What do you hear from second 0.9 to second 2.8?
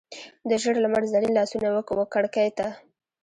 زرین لاسونه وکړکۍ ته،